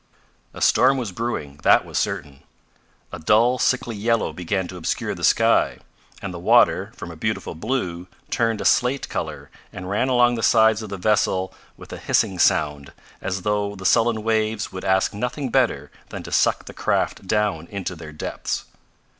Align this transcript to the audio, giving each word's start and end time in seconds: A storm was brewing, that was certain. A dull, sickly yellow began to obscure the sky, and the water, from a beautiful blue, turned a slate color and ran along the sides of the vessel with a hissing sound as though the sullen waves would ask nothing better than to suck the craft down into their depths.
A 0.55 0.61
storm 0.61 0.97
was 0.97 1.11
brewing, 1.11 1.59
that 1.61 1.85
was 1.85 1.95
certain. 1.99 2.41
A 3.11 3.19
dull, 3.19 3.59
sickly 3.59 3.95
yellow 3.95 4.33
began 4.33 4.67
to 4.67 4.77
obscure 4.77 5.13
the 5.13 5.23
sky, 5.23 5.77
and 6.23 6.33
the 6.33 6.39
water, 6.39 6.91
from 6.95 7.11
a 7.11 7.15
beautiful 7.15 7.53
blue, 7.53 8.07
turned 8.31 8.61
a 8.61 8.65
slate 8.65 9.07
color 9.09 9.51
and 9.71 9.91
ran 9.91 10.09
along 10.09 10.33
the 10.33 10.41
sides 10.41 10.81
of 10.81 10.89
the 10.89 10.97
vessel 10.97 11.53
with 11.77 11.93
a 11.93 11.97
hissing 11.97 12.39
sound 12.39 12.93
as 13.21 13.43
though 13.43 13.75
the 13.75 13.85
sullen 13.85 14.23
waves 14.23 14.71
would 14.71 14.83
ask 14.85 15.13
nothing 15.13 15.49
better 15.49 15.91
than 16.09 16.23
to 16.23 16.31
suck 16.31 16.65
the 16.65 16.73
craft 16.73 17.27
down 17.27 17.67
into 17.67 17.95
their 17.95 18.11
depths. 18.11 18.65